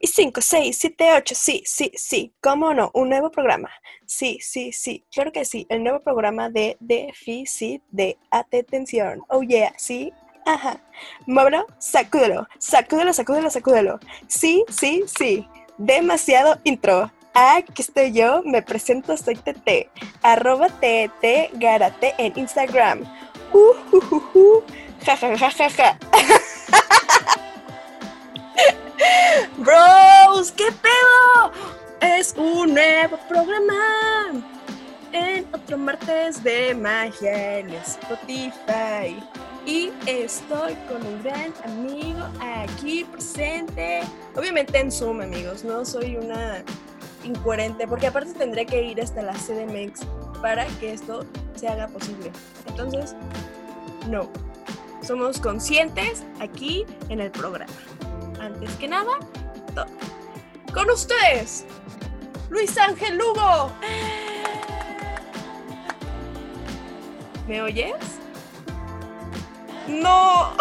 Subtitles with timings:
[0.00, 2.32] Y 5, 6, 7, 8, sí, sí, sí.
[2.40, 2.90] ¿Cómo no?
[2.94, 3.70] Un nuevo programa.
[4.06, 5.04] Sí, sí, sí.
[5.12, 5.66] Claro que sí.
[5.68, 9.22] El nuevo programa de déficit de atención.
[9.28, 10.12] Oh, yeah, sí.
[10.46, 10.80] Ajá.
[11.26, 14.00] Muévelo, sacúdelo, sacúdelo, sacúdelo, sacúdelo.
[14.28, 15.46] Sí, sí, sí.
[15.76, 17.10] Demasiado intro.
[17.34, 19.90] Aquí estoy yo, me presento, soy TT.
[20.22, 23.02] Arroba TT Garate en Instagram.
[23.52, 24.62] Uh, uh, uh, uh.
[25.04, 25.98] Ja, ja, ja, ja, ja.
[29.58, 31.52] Bros, ¿qué pedo?
[32.00, 34.42] Es un nuevo programa
[35.12, 39.22] en otro martes de magia en Spotify.
[39.66, 44.00] Y estoy con un gran amigo aquí presente.
[44.34, 45.64] Obviamente en Zoom, amigos.
[45.64, 46.64] No soy una
[47.24, 50.06] incoherente, porque aparte tendré que ir hasta la CDMX
[50.40, 52.32] para que esto se haga posible.
[52.66, 53.14] Entonces,
[54.08, 54.28] no.
[55.02, 57.66] Somos conscientes aquí en el programa
[58.40, 59.12] antes que nada.
[60.72, 61.66] Con ustedes,
[62.50, 63.72] Luis Ángel Lugo.
[67.46, 67.94] ¿Me oyes?
[69.88, 70.52] No.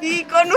[0.00, 0.48] y con.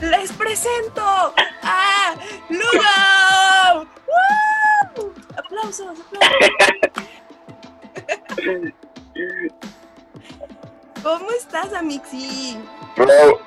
[0.00, 2.14] Les presento a
[2.48, 3.15] Lugo.
[5.66, 6.38] Aplausos, aplausos.
[11.02, 12.56] ¿Cómo estás, Amixi?
[12.96, 13.40] Bro.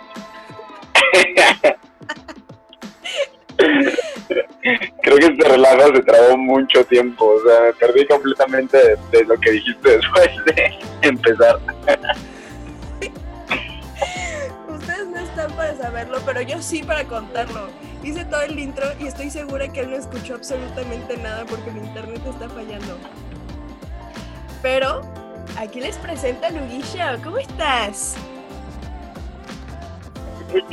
[5.01, 9.23] Creo que este relajo se trabó mucho tiempo, o sea, me perdí completamente de, de
[9.23, 10.73] lo que dijiste después de
[11.07, 11.57] empezar.
[14.67, 17.69] Ustedes no están para saberlo, pero yo sí para contarlo.
[18.03, 21.81] Hice todo el intro y estoy segura que él no escuchó absolutamente nada porque mi
[21.81, 22.97] internet está fallando.
[24.61, 25.01] Pero
[25.57, 27.21] aquí les presento a Luguillo.
[27.23, 28.15] ¿Cómo estás?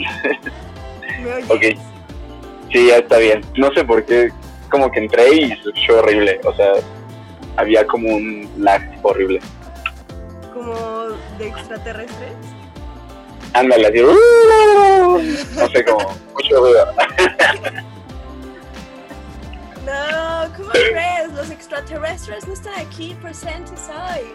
[1.23, 1.51] ¿Me oyes?
[1.51, 1.63] Ok.
[2.73, 3.43] Sí, ya está bien.
[3.57, 4.31] No sé por qué,
[4.71, 6.73] como que entré y se escuchó horrible, o sea,
[7.57, 9.41] había como un lag horrible.
[10.53, 10.75] ¿Como
[11.39, 12.33] de extraterrestres?
[13.53, 15.19] Ándale, así, "Uh",
[15.55, 16.87] no sé, como mucho ruido.
[19.85, 21.33] No, ¿cómo crees?
[21.35, 24.35] Los extraterrestres no están aquí presentes hoy.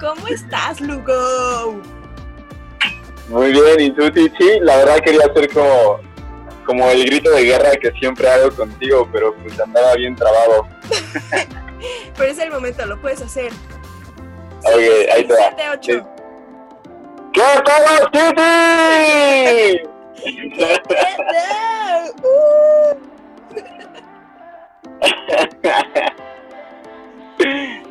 [0.00, 1.80] ¿Cómo estás, Lugo?
[3.28, 6.00] Muy bien, y tú, Tichi, la verdad quería hacer como,
[6.66, 10.66] como el grito de guerra que siempre hago contigo, pero pues andaba bien trabado.
[12.16, 13.52] Pero es el momento, lo puedes hacer.
[14.66, 14.78] Ok,
[15.12, 15.38] ahí te va.
[15.56, 16.06] 7, 8.
[17.32, 19.82] ¿Qué tal, Titi?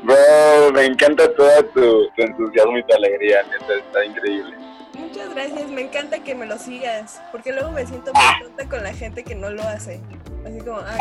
[0.03, 4.55] Bro, me encanta toda tu, tu entusiasmo y tu alegría, neta, está increíble.
[4.97, 8.83] Muchas gracias, me encanta que me lo sigas, porque luego me siento muy tonta con
[8.83, 9.99] la gente que no lo hace.
[10.45, 10.99] Así como, ay,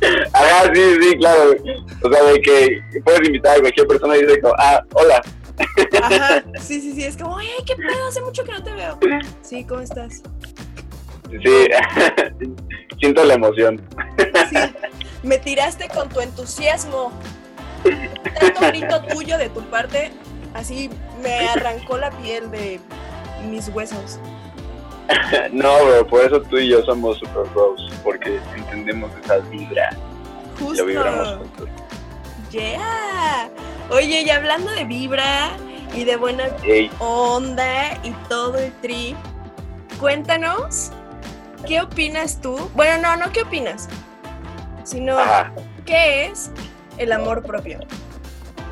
[0.32, 1.54] Ajá, sí, sí, claro.
[2.02, 5.22] O sea, de que puedes invitar a cualquier persona y dice como, ah, hola.
[6.02, 8.98] ajá, sí, sí, sí, es como, ay, qué pedo, hace mucho que no te veo.
[9.42, 10.22] Sí, ¿cómo estás?
[11.30, 11.68] Sí,
[13.00, 13.82] siento la emoción.
[14.48, 14.56] Sí,
[15.22, 17.12] me tiraste con tu entusiasmo.
[18.40, 20.10] Tanto grito tuyo de tu parte,
[20.54, 20.90] así
[21.22, 22.80] me arrancó la piel de
[23.48, 24.18] mis huesos.
[25.52, 29.90] No, bro, por eso tú y yo somos super bros, porque entendemos esa vibra,
[30.60, 31.38] lo vibramos Justo.
[31.38, 31.68] juntos.
[32.50, 33.50] Yeah.
[33.90, 35.50] Oye, y hablando de vibra
[35.94, 36.44] y de buena
[36.98, 39.16] onda y todo el trip,
[39.98, 40.90] cuéntanos,
[41.66, 42.70] ¿qué opinas tú?
[42.74, 43.88] Bueno, no, no qué opinas,
[44.84, 45.52] sino ajá.
[45.84, 46.50] qué es
[46.98, 47.80] el amor propio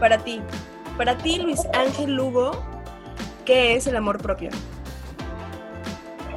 [0.01, 0.43] para ti.
[0.97, 2.65] Para ti, Luis Ángel Lugo,
[3.45, 4.51] ¿qué es el amor propio?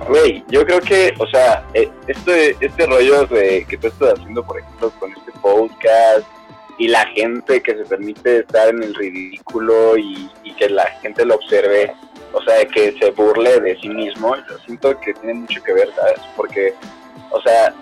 [0.08, 4.44] Güey, yo creo que, o sea, eh, este, este rollo de que tú estás haciendo,
[4.44, 6.26] por ejemplo, con este podcast
[6.78, 11.36] y la gente que se permite estar en el ridículo y, que la gente lo
[11.36, 11.90] observe,
[12.34, 15.90] o sea, que se burle de sí mismo, yo siento que tiene mucho que ver,
[15.96, 16.20] ¿sabes?
[16.36, 16.74] Porque,
[17.32, 17.74] o sea,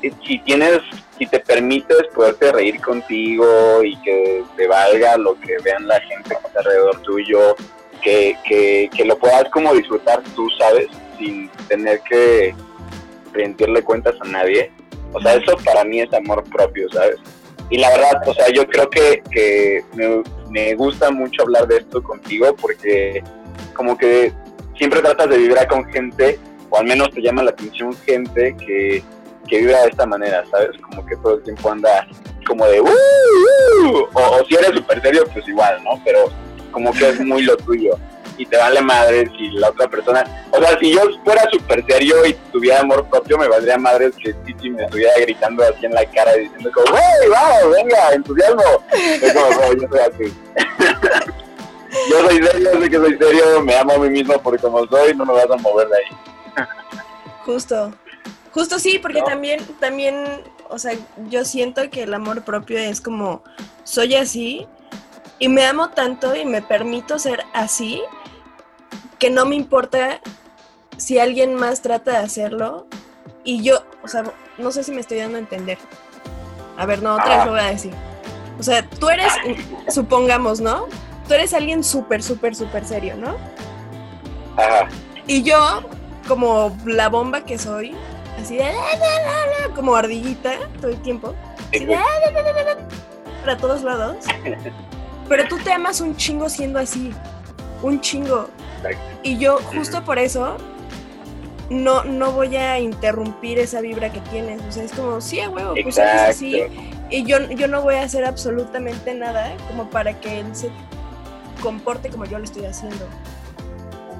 [0.00, 0.80] si- si tienes,
[1.16, 6.30] si te permites poderte reír contigo y que te valga lo que vean la gente
[6.30, 7.54] que está alrededor tuyo,
[8.02, 10.88] que, que, que lo puedas como disfrutar tú, ¿sabes?
[11.22, 12.52] Sin tener que
[13.32, 14.72] rendirle cuentas a nadie.
[15.12, 17.16] O sea, eso para mí es amor propio, ¿sabes?
[17.70, 19.84] Y la verdad, o sea, yo creo que,
[20.50, 23.22] me, gusta mucho hablar de esto contigo porque
[23.74, 24.32] como que
[24.76, 26.38] siempre tratas de vibrar con gente,
[26.70, 29.02] o al menos te llama la atención gente que,
[29.48, 30.70] que vive de esta manera, ¿sabes?
[30.82, 32.06] Como que todo el tiempo anda
[32.46, 35.92] como de, uh, uh", o, si eres súper serio, pues igual, ¿no?
[36.04, 36.30] Pero
[36.72, 37.96] como que es muy lo tuyo
[38.42, 42.26] y te vale madre si la otra persona, o sea, si yo fuera súper serio
[42.26, 46.04] y tuviera amor propio, me valdría madre que Titi me estuviera gritando así en la
[46.06, 48.62] cara diciendo como, wey, vamos, venga, entusiasmo.
[48.92, 50.34] Es como, no, yo soy así.
[52.10, 55.14] yo soy serio, sé que soy serio, me amo a mí mismo por como soy,
[55.14, 56.66] no me vas a mover de ahí.
[57.46, 57.92] Justo.
[58.50, 60.24] Justo sí, porque también, también,
[60.68, 60.94] o sea,
[61.30, 63.44] yo siento que el amor propio es como,
[63.84, 64.66] soy así
[65.38, 68.02] y me amo tanto y me permito ser así
[69.22, 70.20] que no me importa
[70.96, 72.88] si alguien más trata de hacerlo
[73.44, 74.24] y yo, o sea,
[74.58, 75.78] no sé si me estoy dando a entender.
[76.76, 77.92] A ver, no, otra vez lo voy a decir.
[78.58, 79.32] O sea, tú eres,
[79.86, 80.86] supongamos, ¿no?
[81.28, 83.36] Tú eres alguien súper, súper, súper serio, ¿no?
[85.28, 85.82] Y yo,
[86.26, 87.94] como la bomba que soy,
[88.42, 88.72] así de
[89.76, 91.32] como ardillita todo el tiempo.
[93.42, 94.16] para todos lados.
[95.28, 97.12] Pero tú te amas un chingo siendo así.
[97.84, 98.48] Un chingo.
[99.22, 100.56] Y yo justo por eso
[101.70, 104.60] no, no voy a interrumpir esa vibra que tienes.
[104.62, 106.62] O sea, es como, sí, a huevo, pues eres así.
[107.10, 110.70] Y yo, yo no voy a hacer absolutamente nada como para que él se
[111.62, 113.06] comporte como yo lo estoy haciendo.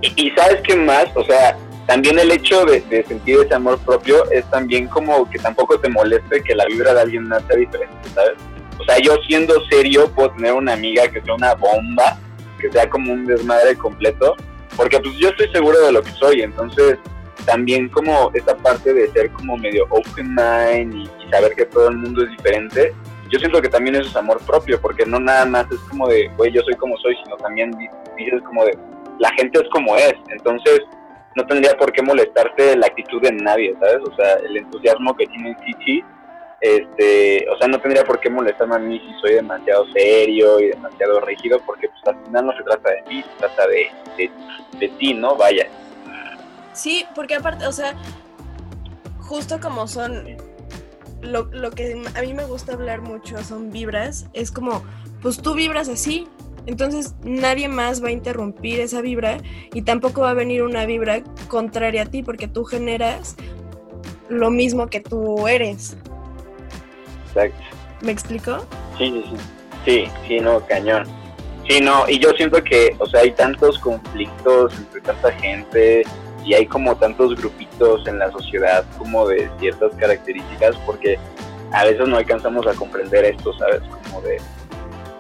[0.01, 1.57] Y, sabes qué más, o sea,
[1.87, 6.43] también el hecho de, sentir ese amor propio es también como que tampoco te moleste
[6.43, 8.33] que la vibra de alguien más sea diferente, ¿sabes?
[8.81, 12.19] O sea, yo siendo serio puedo tener una amiga que sea una bomba,
[12.61, 14.37] que sea como un desmadre completo,
[14.77, 16.99] porque pues yo estoy seguro de lo que soy, entonces
[17.45, 21.97] también como esta parte de ser como medio open mind y, saber que todo el
[21.97, 22.93] mundo es diferente,
[23.31, 26.29] yo siento que también eso es amor propio, porque no nada más es como de,
[26.37, 27.71] güey, yo soy como soy, sino también
[28.19, 28.77] dices como de,
[29.19, 30.83] la gente es como es, entonces
[31.35, 34.01] no tendría por qué molestarte la actitud de nadie, ¿sabes?
[34.07, 36.05] O sea, el entusiasmo que tiene Chichi,
[36.63, 40.69] este, o sea, no tendría por qué molestarme a mí si soy demasiado serio y
[40.69, 44.31] demasiado rígido, porque pues al final no se trata de mí, se trata de,
[44.79, 45.35] de, ti, ¿no?
[45.35, 45.67] Vaya.
[46.73, 47.97] Sí, porque aparte, o sea,
[49.19, 50.37] justo como son,
[51.21, 54.85] lo, lo que a mí me gusta hablar mucho son vibras, es como,
[55.21, 56.29] pues tú vibras así,
[56.67, 59.39] entonces nadie más va a interrumpir esa vibra
[59.75, 63.35] y tampoco va a venir una vibra contraria a ti porque tú generas
[64.29, 65.97] lo mismo que tú eres.
[67.35, 67.63] Exacto.
[68.03, 68.67] ¿Me explico?
[68.99, 69.37] Sí, sí, sí.
[69.85, 71.05] Sí, sí, no, cañón.
[71.69, 76.03] Sí, no, y yo siento que, o sea, hay tantos conflictos entre tanta gente
[76.45, 81.19] y hay como tantos grupitos en la sociedad como de ciertas características porque
[81.73, 83.81] a veces no alcanzamos a comprender esto, ¿sabes?
[84.05, 84.41] Como de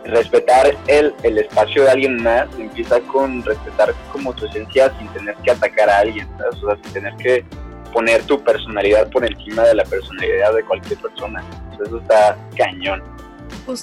[0.04, 5.36] respetar el, el espacio de alguien más empieza con respetar como tu esencia sin tener
[5.36, 6.62] que atacar a alguien, ¿sabes?
[6.62, 7.44] O sea, sin tener que
[7.92, 11.44] poner tu personalidad por encima de la personalidad de cualquier persona.
[11.84, 13.02] Eso está cañón.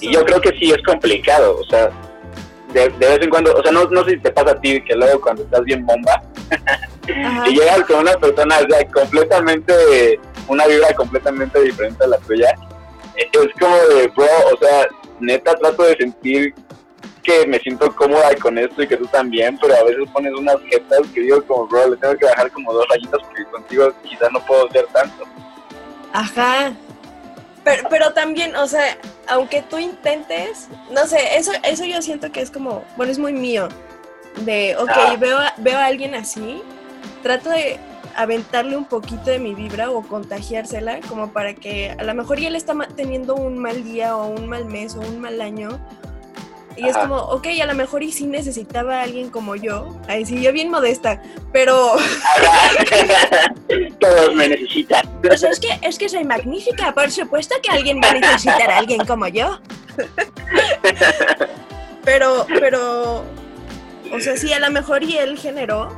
[0.00, 1.90] Y yo creo que sí es complicado, o sea,
[2.72, 4.94] de, vez en cuando, o sea, no, no sé si te pasa a ti que
[4.94, 6.22] luego cuando estás bien bomba
[7.46, 12.54] y llegas con una persona o completamente, una vibra completamente diferente a la tuya,
[13.16, 14.88] es como de, bro, o sea,
[15.20, 16.54] neta trato de sentir
[17.22, 20.56] que me siento cómoda con esto y que tú también, pero a veces pones unas
[20.70, 24.30] jetas que digo como, bro, le tengo que bajar como dos rayitas porque contigo quizás
[24.32, 25.24] no puedo ser tanto.
[26.12, 26.72] Ajá.
[27.70, 28.96] Pero, pero también, o sea,
[29.28, 33.32] aunque tú intentes, no sé, eso, eso yo siento que es como, bueno, es muy
[33.32, 33.68] mío.
[34.44, 35.16] De, ok, ah.
[35.18, 36.62] veo, veo a alguien así,
[37.22, 37.78] trato de
[38.16, 42.48] aventarle un poquito de mi vibra o contagiársela, como para que a lo mejor ya
[42.48, 45.80] él está teniendo un mal día o un mal mes o un mal año.
[46.80, 50.00] Y es como, ok, a lo mejor y sí necesitaba a alguien como yo.
[50.08, 51.22] Ahí sí, yo bien modesta,
[51.52, 51.96] pero...
[54.00, 55.02] Todos me necesitan.
[55.22, 58.78] Pues es que, es que soy magnífica, por supuesto que alguien va a necesitar a
[58.78, 59.60] alguien como yo.
[62.04, 63.24] pero, pero...
[64.12, 65.94] O sea, sí, a lo mejor y él generó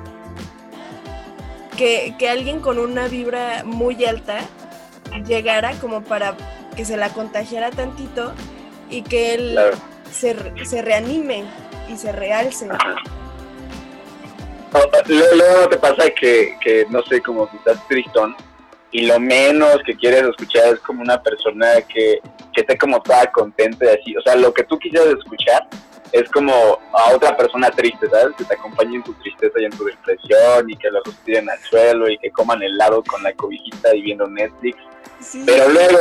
[1.77, 4.41] que, alguien con una vibra muy alta
[5.27, 6.37] llegara como para
[6.77, 8.33] que se la contagiara tantito
[8.91, 9.59] y que él
[10.13, 11.45] se, se, reanime
[11.89, 12.69] y se realce.
[15.09, 18.35] Luego te pasa que, que, no sé, como que estás tristón
[18.93, 22.21] y lo menos que quieres escuchar es como una persona que,
[22.53, 24.17] que esté como toda contenta y así.
[24.17, 25.67] O sea, lo que tú quisieras escuchar
[26.13, 26.53] es como
[26.93, 28.37] a otra persona triste, ¿sabes?
[28.37, 31.59] Que te acompañe en tu tristeza y en tu depresión y que los tiren al
[31.61, 34.77] suelo y que coman helado con la cobijita y viendo Netflix.
[35.47, 35.99] Pero luego,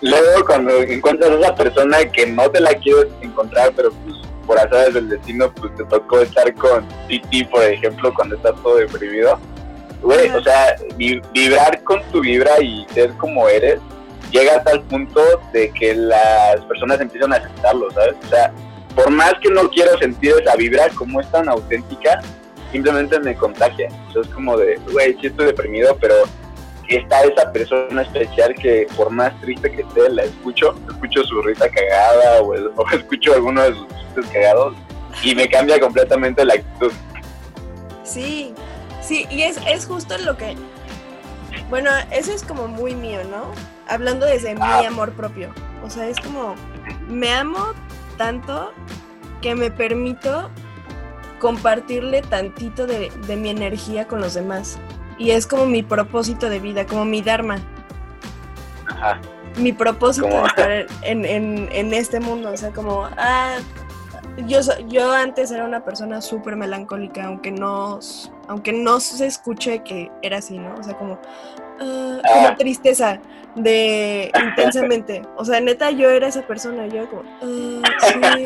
[0.00, 4.16] luego cuando encuentras a esa persona que no te la quieres encontrar, pero pues
[4.46, 8.76] por azares del destino, pues te tocó estar con Titi, por ejemplo, cuando estás todo
[8.76, 9.38] deprimido,
[10.02, 13.80] güey, o sea, vibrar con tu vibra y ser como eres,
[14.32, 15.20] llega hasta el punto
[15.52, 18.14] de que las personas empiezan a aceptarlo, ¿sabes?
[18.24, 18.52] O sea,
[18.94, 22.20] por más que no quiero sentir esa vibra, como es tan auténtica,
[22.72, 23.88] simplemente me contagia.
[24.10, 26.14] Eso es como de, güey, sí estoy deprimido, pero
[26.96, 31.68] está esa persona especial que por más triste que esté, la escucho, escucho su risa
[31.68, 32.54] cagada o,
[32.92, 34.74] escucho alguno de sus chistes cagados
[35.22, 36.92] y me cambia completamente la actitud.
[38.02, 38.54] Sí,
[39.00, 40.56] sí, y es, es justo lo que,
[41.68, 43.44] bueno, eso es como muy mío, ¿no?
[43.86, 44.88] Hablando desde mi ah.
[44.88, 45.52] amor propio.
[45.84, 46.54] O sea, es como,
[47.08, 47.72] me amo
[48.16, 48.72] tanto
[49.40, 50.50] que me permito
[51.38, 54.78] compartirle tantito de, de mi energía con los demás.
[55.20, 57.58] Y es como mi propósito de vida, como mi dharma.
[58.86, 59.20] Ajá.
[59.58, 60.70] Mi propósito de estar
[61.02, 62.50] en, en, en, este mundo.
[62.50, 63.58] O sea, como, ah,
[64.46, 68.00] yo, yo antes era una persona súper melancólica, aunque no,
[68.50, 70.74] aunque no se escuche que era así, ¿no?
[70.74, 73.20] O sea, como, uh, como tristeza
[73.54, 75.22] de intensamente.
[75.36, 76.88] O sea, neta, yo era esa persona.
[76.88, 77.82] Yo como, uh,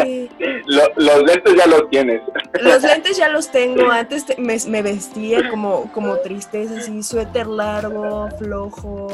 [0.02, 0.28] sí.
[0.66, 2.20] los lentes ya los tienes.
[2.60, 3.90] Los lentes ya los tengo.
[3.90, 9.08] Antes me, me, vestía como, como tristeza, así, suéter largo, flojo,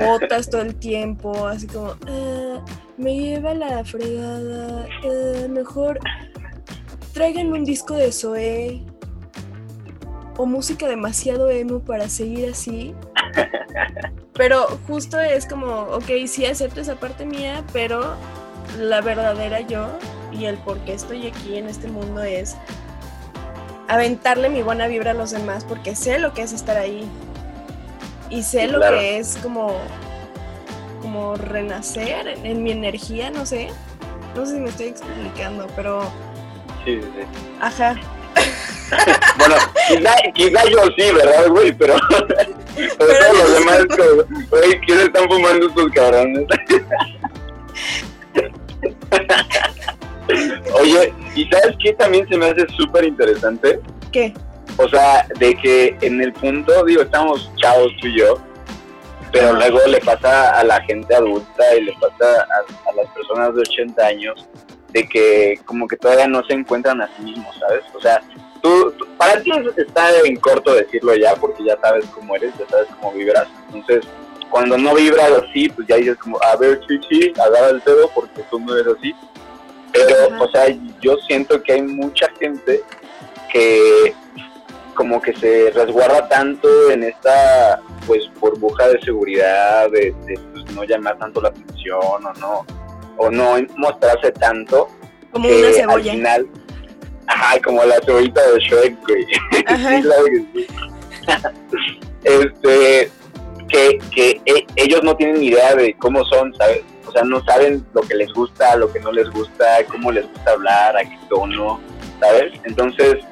[0.00, 2.60] botas todo el tiempo, así como, uh,
[2.96, 4.88] me lleva la fregada.
[5.48, 6.00] mejor
[7.14, 8.82] traigan un disco de Zoé
[10.42, 12.96] o música demasiado emo para seguir así.
[14.34, 18.16] Pero justo es como, ok, sí acepto esa parte mía, pero
[18.78, 19.86] la verdadera yo
[20.32, 22.56] y el por qué estoy aquí en este mundo es
[23.88, 27.06] aventarle mi buena vibra a los demás porque sé lo que es estar ahí
[28.30, 29.76] y sé lo que es como
[31.02, 33.68] como renacer en, mi energía, no sé.
[34.34, 36.02] No sé si me estoy explicando, pero
[36.84, 37.26] sí, sí.
[37.60, 37.96] Ajá.
[39.38, 39.56] Bueno,
[40.34, 41.72] quizá, yo sí, ¿verdad, güey?
[41.72, 41.94] Pero,
[42.76, 43.86] pero, todos los demás,
[44.50, 46.46] güey, ¿quiénes están fumando estos cabrones?
[50.80, 53.80] Oye, ¿y sabes qué también se me hace súper interesante?
[54.10, 54.32] ¿Qué?
[54.78, 58.38] O sea, de que en el punto, digo, estamos chavos tú y yo,
[59.30, 63.54] pero luego le pasa a la gente adulta y le pasa a, a las personas
[63.54, 64.48] de 80 años
[64.92, 67.82] de que como que todavía no se encuentran a sí mismos, ¿sabes?
[67.94, 68.20] O sea,
[68.62, 72.88] tú, para ti está en corto decirlo ya, porque ya sabes cómo eres, ya sabes
[72.98, 73.48] cómo vibras.
[73.72, 74.08] Entonces,
[74.50, 78.42] cuando no vibras así, pues ya dices como, a ver, chichi, agarra el dedo porque
[78.50, 79.14] tú no eres así.
[79.92, 80.66] Pero, o sea,
[81.00, 82.82] yo siento que hay mucha gente
[83.52, 84.14] que
[84.94, 90.14] como que se resguarda tanto en esta pues burbuja de seguridad, de,
[90.52, 92.66] pues, no llamar tanto la atención o no,
[93.16, 94.88] o no mostrarse tanto.
[95.30, 96.12] Como una cebolla.
[96.12, 96.48] Al final,
[97.26, 99.26] Ajá, como la cebollita de Shrek, güey.
[102.24, 103.10] este,
[103.68, 106.82] que, que e, ellos no tienen ni idea de cómo son, ¿sabes?
[107.06, 110.28] O sea, no saben lo que les gusta, lo que no les gusta, cómo les
[110.28, 111.80] gusta hablar, a qué tono,
[112.20, 112.52] ¿sabes?
[112.64, 113.24] Entonces,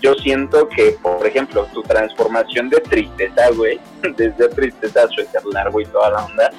[0.00, 3.80] yo siento que, por ejemplo, tu transformación de tristeza, güey,
[4.16, 6.50] desde tristeza a suéter largo y toda la onda,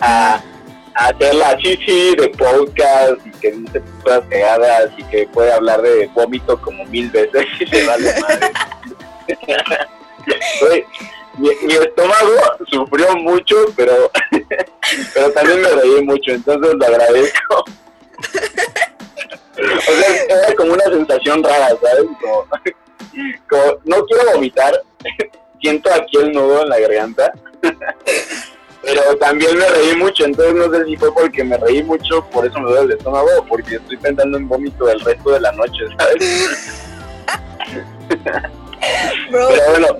[0.00, 0.40] a
[0.94, 6.06] hacer la chichi de podcast y que dice cosas pegadas y que puede hablar de
[6.08, 8.52] vómito como mil veces y se vale madre.
[11.38, 12.32] mi, mi, estómago
[12.70, 14.10] sufrió mucho, pero,
[15.14, 17.64] pero también me reí mucho, entonces lo agradezco.
[19.60, 22.06] O sea, era como una sensación rara, ¿sabes?
[22.22, 22.46] Como,
[23.46, 24.72] como no quiero vomitar,
[25.60, 27.34] siento aquí el nudo en la garganta
[28.82, 32.46] pero también me reí mucho, entonces no sé si fue porque me reí mucho, por
[32.46, 35.52] eso me duele el estómago, o porque estoy pensando en vómito el resto de la
[35.52, 36.86] noche, ¿sabes?
[39.30, 39.50] Bro,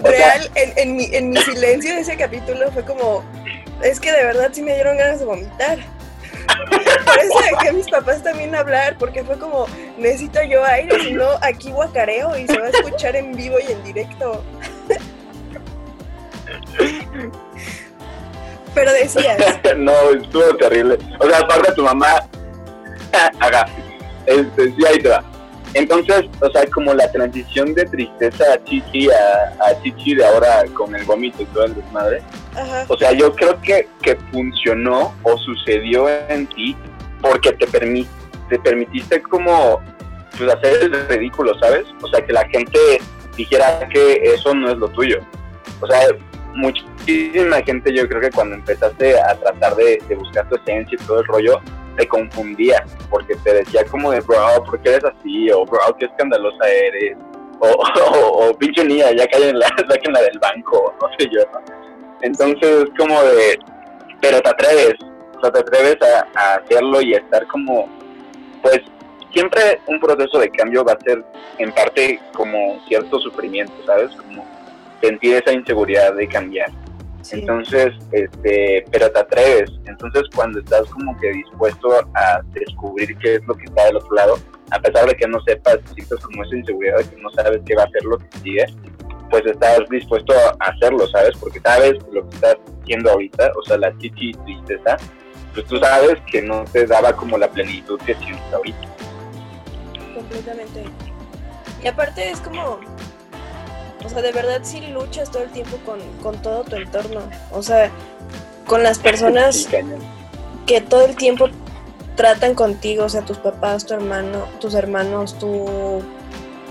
[0.00, 3.22] real, en, mi, en mi silencio de ese capítulo fue como,
[3.82, 5.78] es que de verdad sí me dieron ganas de vomitar.
[6.70, 9.66] Por eso dejé a mis papás también hablar, porque fue como,
[9.98, 13.72] necesito yo aire, si no aquí guacareo y se va a escuchar en vivo y
[13.72, 14.42] en directo.
[18.74, 19.38] Pero decías.
[19.76, 20.98] no, estuvo terrible.
[21.18, 22.20] O sea, aparte tu mamá,
[23.40, 23.66] haga,
[24.26, 25.24] este, sí, ahí te va.
[25.74, 30.64] Entonces, o sea, como la transición de tristeza a Chichi a, a Chichi de ahora
[30.74, 32.22] con el vómito y todo el desmadre.
[32.88, 36.76] O sea, yo creo que, que funcionó o sucedió en ti
[37.20, 38.06] porque te, permi
[38.48, 39.80] te permitiste como
[40.36, 41.84] pues, hacer el ridículo, ¿sabes?
[42.02, 42.78] O sea, que la gente
[43.36, 45.20] dijera que eso no es lo tuyo.
[45.80, 46.00] O sea,
[47.00, 51.20] muchísima gente yo creo que cuando empezaste a tratar de, buscar tu esencia y todo
[51.20, 51.60] el rollo,
[51.96, 55.50] te confundía, porque te decía como de, bro, ¿por qué eres así?
[55.50, 57.16] O, bro, qué escandalosa eres.
[57.60, 57.68] o,
[58.48, 61.60] o, pinche niña, ya caen la, del banco, no sé yo, ¿no?
[62.22, 63.58] Entonces, como de,
[64.20, 64.94] pero te atreves,
[65.36, 67.88] o sea, te atreves a, hacerlo y a estar como,
[68.62, 68.80] pues,
[69.32, 71.24] siempre un proceso de cambio va a ser
[71.58, 74.10] en parte como cierto sufrimiento, ¿sabes?
[74.16, 74.44] Como
[75.00, 76.70] sentir esa inseguridad de cambiar.
[77.32, 79.70] Entonces, este, pero te atreves.
[79.86, 84.14] Entonces, cuando estás como que dispuesto a descubrir qué es lo que está del otro
[84.14, 84.38] lado,
[84.70, 87.74] a pesar de que no sepas, sientes como esa inseguridad de que no sabes qué
[87.74, 88.66] va a ser lo que sigue,
[89.30, 91.36] pues estás dispuesto a hacerlo, ¿sabes?
[91.38, 94.96] Porque sabes lo que estás haciendo ahorita, o sea, la chichi tristeza,
[95.54, 98.88] pues tú sabes que no te daba como la plenitud que sientes ahorita.
[100.14, 100.84] Completamente.
[101.82, 102.80] Y aparte es como,
[104.04, 105.78] o sea, de verdad sí luchas todo el tiempo
[106.22, 107.20] con, todo tu entorno.
[107.52, 107.90] O sea,
[108.66, 109.68] con las personas
[110.66, 111.48] que todo el tiempo
[112.16, 116.02] tratan contigo, o sea, tus papás, tu hermano, tus hermanos, tu,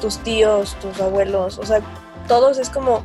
[0.01, 1.81] tus tíos, tus abuelos, o sea,
[2.27, 3.03] todos es como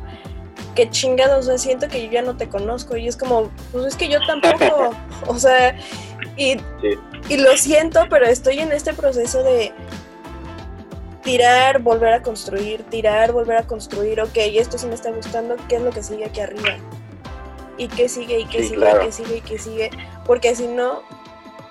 [0.75, 3.85] que chingados, o sea, siento que yo ya no te conozco y es como, pues
[3.85, 4.91] es que yo tampoco,
[5.27, 5.75] o sea,
[6.37, 6.57] y,
[7.29, 9.73] y lo siento, pero estoy en este proceso de
[11.25, 15.77] tirar, volver a construir, tirar, volver a construir, ok, esto sí me está gustando, ¿qué
[15.77, 16.77] es lo que sigue aquí arriba?
[17.77, 18.41] ¿Y qué sigue?
[18.41, 18.87] ¿Y qué sigue?
[18.87, 19.37] ¿Y qué sigue?
[19.37, 19.89] ¿Y qué sigue?
[20.25, 21.01] Porque si no,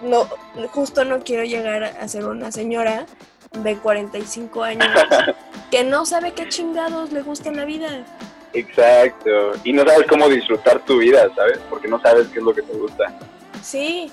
[0.02, 0.28] no,
[0.72, 3.06] justo no quiero llegar a ser una señora
[3.52, 4.88] de 45 años
[5.70, 8.04] que no sabe qué chingados le gusta en la vida.
[8.52, 9.52] Exacto.
[9.62, 11.60] Y no sabes cómo disfrutar tu vida, ¿sabes?
[11.70, 13.16] Porque no sabes qué es lo que te gusta.
[13.62, 14.10] Sí.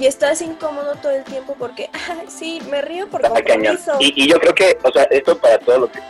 [0.00, 1.90] Y estás incómodo todo el tiempo porque,
[2.28, 3.98] sí, me río por compromiso.
[4.00, 6.00] Y, y yo creo que, o sea, esto para todo lo que...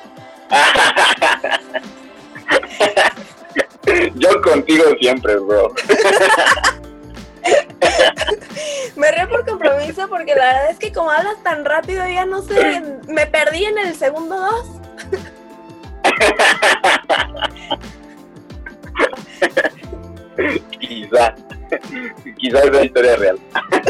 [4.15, 5.75] yo contigo siempre, bro.
[8.95, 12.43] me río por compromiso porque la verdad es que como hablas tan rápido ya no
[12.43, 14.67] sé, me perdí en el segundo dos.
[20.79, 21.35] quizá,
[22.39, 23.39] quizá es una historia real.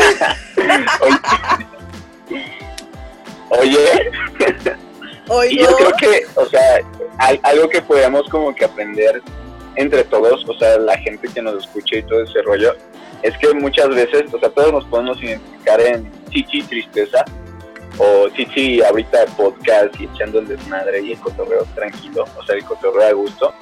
[3.51, 4.13] Oye,
[5.29, 5.57] Oye.
[5.57, 6.81] yo creo que, o sea,
[7.43, 9.21] algo que podemos como que aprender
[9.77, 12.77] entre todos, o sea, la gente que nos escucha y todo ese rollo,
[13.23, 17.25] es que muchas veces, o sea, todos nos podemos identificar en chichi tristeza
[17.99, 22.65] o chichi ahorita podcast y echando el desmadre y el cotorreo tranquilo, o sea, el
[22.65, 23.55] cotorreo a gusto.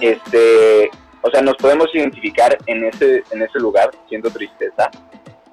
[0.00, 0.90] Este,
[1.22, 4.90] o sea, nos podemos identificar en ese en ese lugar siendo tristeza,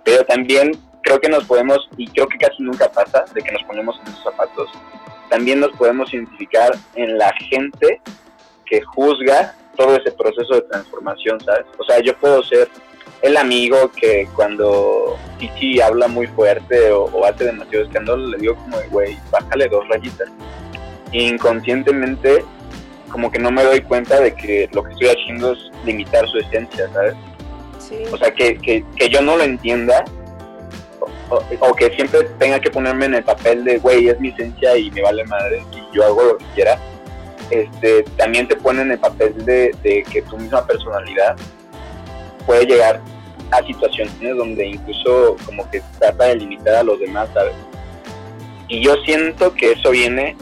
[0.04, 0.71] pero también
[1.02, 4.08] creo que nos podemos y creo que casi nunca pasa de que nos ponemos en
[4.08, 4.69] esos zapatos.
[5.30, 8.02] También nos podemos identificar en la gente
[8.65, 11.65] que juzga todo ese proceso de transformación, ¿sabes?
[11.78, 12.69] O sea, yo puedo ser
[13.21, 18.78] el amigo que cuando Chichi habla muy fuerte o, hace demasiado escándalo, le digo como,
[18.91, 20.30] güey, bájale dos rayitas.
[21.12, 22.43] inconscientemente,
[23.13, 26.39] como que no me doy cuenta de que lo que estoy haciendo es limitar su
[26.39, 27.13] esencia, ¿sabes?
[27.78, 28.04] Sí.
[28.12, 30.04] O sea, que, que, que yo no lo entienda
[31.60, 34.89] o, que siempre tenga que ponerme en el papel de, güey, es mi esencia y
[34.91, 36.80] me vale madre y yo hago lo que quiera.
[37.52, 41.36] Este, también te pone en el papel de, de que tu misma personalidad
[42.47, 42.99] puede llegar
[43.52, 47.54] a situaciones donde incluso como que trata de limitar a los demás, ¿sabes?
[48.67, 50.36] Y yo siento que eso viene,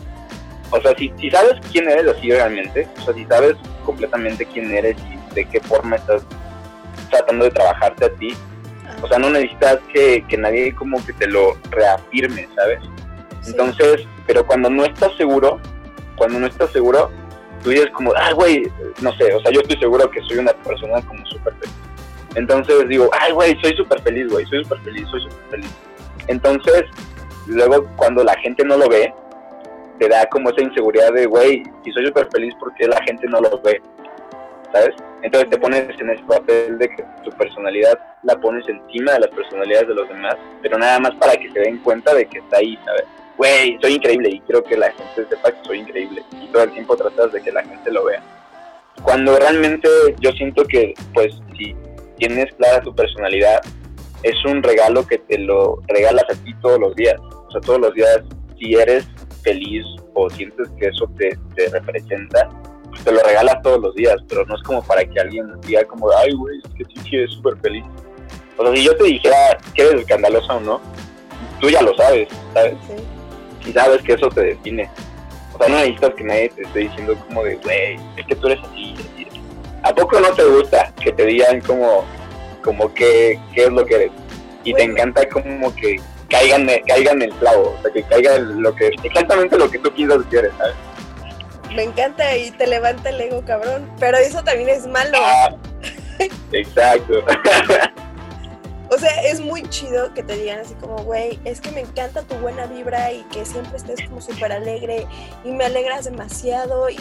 [0.72, 3.56] o sea, si, si sabes quién eres así realmente, o sea, si sabes
[3.86, 6.24] completamente quién eres y de qué forma estás
[7.10, 8.34] tratando de trabajarte a ti,
[9.02, 12.80] o sea, no necesitas que, que nadie como que te lo reafirme, ¿sabes?
[13.48, 15.60] Entonces, pero cuando no estás seguro,
[16.16, 17.10] cuando no estás seguro,
[17.64, 18.64] tú dices como, ah, güey,
[19.02, 21.76] no sé, o sea, yo estoy seguro que soy una persona como súper feliz
[22.36, 25.72] entonces digo, ay, güey, soy súper feliz, güey, soy súper feliz, soy súper feliz.
[26.28, 26.84] Entonces,
[27.48, 29.14] luego cuando la gente no lo ve,
[30.00, 33.28] te da como esa inseguridad de, güey, si soy súper feliz, ¿por qué la gente
[33.28, 33.82] no lo ve?
[34.72, 34.96] ¿Sabes?
[35.22, 39.30] Entonces te pones en ese papel de que tu personalidad la pones encima de las
[39.30, 42.58] personalidades de los demás, pero nada más para que se den cuenta de que está
[42.58, 43.04] ahí, ¿sabes?
[43.38, 46.72] Güey, soy increíble y quiero que la gente sepa que soy increíble y todo el
[46.72, 48.22] tiempo tratas de que la gente lo vea.
[49.04, 51.76] Cuando realmente yo siento que, pues, si
[52.18, 53.62] tienes clara tu personalidad,
[54.24, 57.20] es un regalo que te lo regalas a ti todos los días.
[57.20, 58.22] O sea, todos los días,
[58.60, 59.08] si eres
[59.42, 61.38] feliz o sientes que eso te,
[61.70, 62.50] representa,
[62.90, 65.84] pues te lo regalas todos los días, pero no es como para que alguien diga
[65.86, 67.84] como, ay, güey, es que sí, eres súper feliz.
[68.58, 70.82] O sea, si yo te dijera que eres escandalosa o no,
[71.60, 72.76] tú ya lo sabes, ¿sabes?
[72.88, 73.70] Sí.
[73.70, 74.90] Y sabes que eso te define.
[75.54, 78.48] O sea, no necesitas que nadie te esté diciendo como de, güey, es que tú
[78.48, 79.28] eres así, así,
[79.84, 82.06] ¿A poco no te gusta que te digan como,
[82.64, 84.12] como qué, qué es lo que eres?
[84.64, 86.00] Y te encanta como que
[86.32, 90.26] caigan, caigan el clavo, o sea, que caiga lo que, exactamente lo que tú piensas
[90.30, 90.76] que eres, ¿sabes?
[91.76, 95.18] Me encanta y te levanta el ego, cabrón, pero eso también es malo.
[95.22, 95.56] Ah,
[96.52, 97.24] exacto.
[98.90, 102.24] O sea, es muy chido que te digan así como, güey, es que me encanta
[102.24, 105.08] tu buena vibra y que siempre estés como súper alegre
[105.46, 106.98] y me alegras demasiado y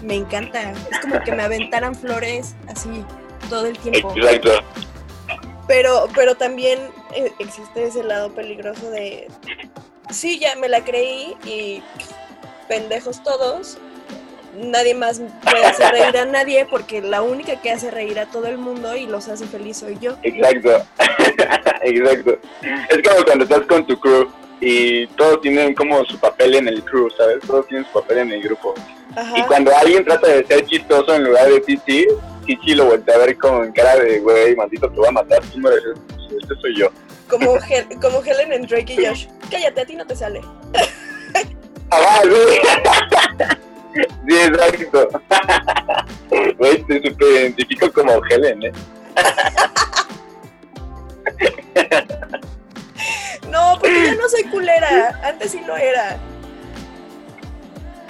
[0.00, 0.72] me encanta.
[0.90, 3.04] Es como que me aventaran flores así
[3.50, 4.14] todo el tiempo.
[4.16, 4.50] Exacto.
[5.68, 6.78] Pero, pero también
[7.38, 9.28] existe ese lado peligroso de,
[10.10, 11.82] sí, ya me la creí y
[12.68, 13.78] pendejos todos,
[14.56, 18.46] nadie más puede hacer reír a nadie porque la única que hace reír a todo
[18.46, 20.16] el mundo y los hace feliz soy yo.
[20.22, 20.86] Exacto,
[21.82, 22.38] exacto.
[22.62, 24.28] Es como cuando estás con tu crew
[24.60, 27.40] y todos tienen como su papel en el crew, ¿sabes?
[27.46, 28.74] Todos tienen su papel en el grupo.
[29.34, 32.06] Y cuando alguien trata de ser chistoso en lugar de Titi,
[32.44, 35.40] Titi lo voltea a ver como en cara de, güey, maldito, te voy a matar,
[35.52, 36.90] tú me este soy yo.
[37.28, 37.58] Como,
[38.00, 39.26] como Helen en Drake y Josh.
[39.50, 40.40] Cállate, a ti no te sale.
[41.90, 43.56] Ah, sí.
[44.28, 45.08] Sí, exacto.
[46.58, 48.72] Güey, te identifico como Helen, ¿eh?
[53.50, 55.18] No, porque yo no soy culera.
[55.24, 56.18] Antes sí lo era.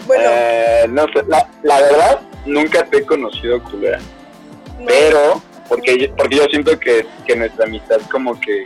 [0.06, 0.24] Bueno.
[0.26, 3.98] Eh, no sé, la, la, verdad, nunca te he conocido culera.
[4.86, 8.64] Pero, porque, porque yo siento que, que nuestra amistad como que,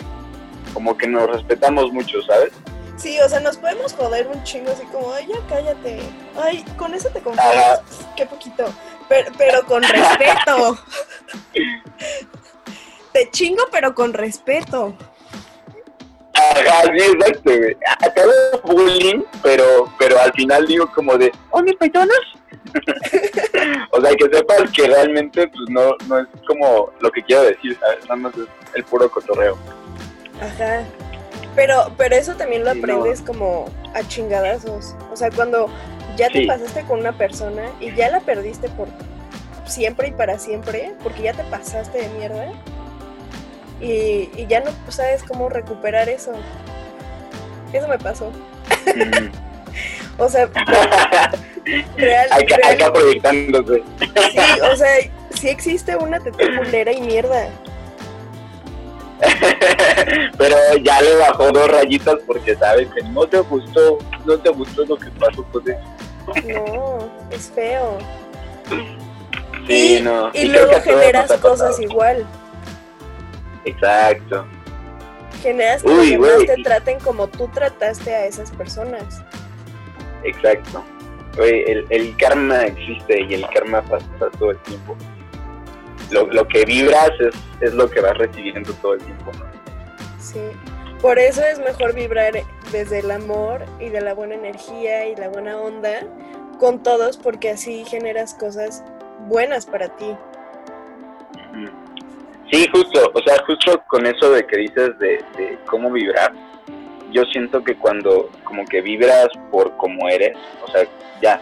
[0.73, 2.53] como que nos respetamos mucho, ¿sabes?
[2.97, 6.01] Sí, o sea, nos podemos joder un chingo así como, ay, ya cállate.
[6.37, 7.81] Ay, con eso te confundes.
[8.15, 8.65] Qué poquito.
[9.09, 10.79] Pero, pero con respeto.
[13.13, 14.95] te chingo, pero con respeto.
[16.35, 17.77] Ajá, sí, exacto, güey.
[18.01, 18.33] Acabo
[18.65, 22.19] bullying, pero, pero al final digo como de, ¿oh, me perdonas?
[23.93, 27.79] o sea, que sepas que realmente pues no, no es como lo que quiero decir,
[27.81, 28.03] ¿sabes?
[28.05, 29.57] Nada más es el puro cotorreo.
[30.41, 30.85] Ajá.
[31.55, 34.95] Pero, pero eso también lo aprendes como a chingadazos.
[35.13, 35.69] O sea, cuando
[36.17, 38.89] ya te pasaste con una persona y ya la perdiste por
[39.67, 42.53] siempre y para siempre, porque ya te pasaste de mierda,
[43.81, 46.33] y, y ya no sabes cómo recuperar eso.
[47.73, 48.31] Eso me pasó.
[48.95, 49.31] Mm.
[50.19, 50.47] o sea,
[51.97, 53.83] real, acá, acá proyectándose.
[53.99, 54.97] Sí, o sea,
[55.35, 57.49] sí existe una teta culera y mierda.
[60.39, 64.85] Pero ya le bajó dos rayitas porque sabe que no te gustó, no te gustó
[64.85, 65.81] lo que pasó con eso.
[66.47, 67.99] No, es feo.
[69.67, 70.31] Sí, y, no.
[70.33, 72.27] Y, luego generas cosas igual.
[73.65, 74.47] Exacto.
[75.43, 79.23] Generas que los demás te traten como tú trataste a esas personas.
[80.25, 80.85] Exacto.
[81.39, 84.07] Oye, el, el karma existe y el karma pasa
[84.39, 84.97] todo el tiempo
[86.11, 89.31] lo, lo que vibras es, es, lo que vas recibiendo todo el tiempo.
[90.19, 90.41] Sí,
[91.01, 92.33] por eso es mejor vibrar
[92.73, 96.03] desde el amor y de la buena energía y la buena onda
[96.59, 98.85] con todos porque así generas cosas
[99.27, 100.15] buenas para ti.
[102.53, 106.33] Sí, justo, o sea, justo con eso de que dices de, de cómo vibrar,
[107.13, 110.85] yo siento que cuando como que vibras por cómo eres, o sea,
[111.23, 111.41] ya,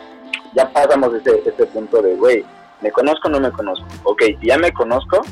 [0.54, 2.44] ya pasamos ese, ese punto de, güey,
[2.80, 3.86] ¿me conozco o no me conozco?
[4.04, 5.22] Ok, si ya me conozco,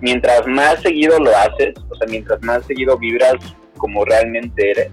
[0.00, 3.34] mientras más seguido lo haces, o sea, mientras más seguido vibras
[3.78, 4.90] como realmente eres,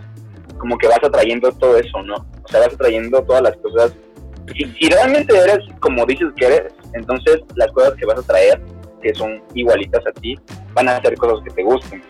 [0.57, 2.15] como que vas atrayendo todo eso, ¿no?
[2.15, 3.93] O sea, vas atrayendo todas las cosas.
[4.55, 8.61] Si, realmente eres como dices que eres, entonces las cosas que vas a traer,
[9.01, 10.37] que son igualitas a ti,
[10.73, 12.01] van a ser cosas que te gusten,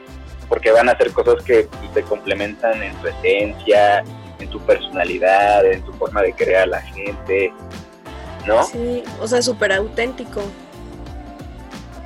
[0.49, 4.03] porque van a ser cosas que te complementan en tu esencia,
[4.39, 7.53] en tu personalidad, en tu forma de crear a la gente,
[8.45, 8.63] ¿no?
[8.63, 10.41] Sí, o sea, súper auténtico.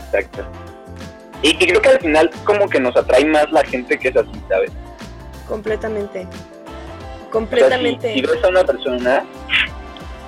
[0.06, 0.46] Exacto.
[1.42, 4.32] Y, creo que al final como que nos atrae más la gente que es así,
[4.50, 4.72] ¿sabes?
[5.48, 6.28] Completamente.
[7.32, 8.14] Completamente.
[8.14, 9.26] si, ves a una persona,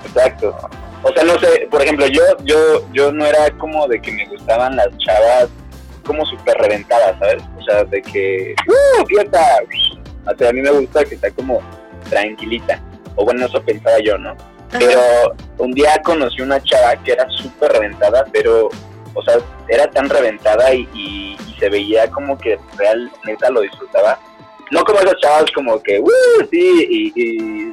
[0.06, 0.56] exacto.
[1.02, 4.28] O sea, no sé, por ejemplo, yo, yo, yo no era como de que me
[4.28, 5.50] gustaban las chavas
[6.06, 7.44] como súper reventadas, ¿sabes?
[7.58, 9.40] O sea, de que, ¡uh, fiesta!
[10.26, 11.62] O sea, a mí me gusta que está como
[12.10, 12.82] tranquilita.
[13.16, 14.36] O bueno, eso pensaba yo, ¿no?
[14.72, 18.70] Pero un día conocí una chava que era súper reventada, pero,
[19.14, 24.18] o sea, era tan reventada y, se veía como que realmente lo disfrutaba.
[24.72, 26.48] No como esas chavas como que, ¡uh!
[26.50, 27.72] Sí, y,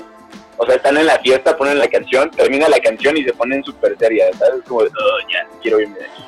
[0.56, 3.62] o sea, están en la fiesta, ponen la canción, termina la canción y se ponen
[3.62, 4.64] súper serias, ¿sabes?
[4.66, 6.24] Como, oh, ya, quiero irme de aquí.